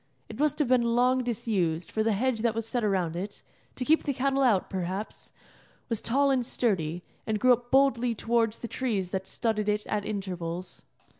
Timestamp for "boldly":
7.69-8.15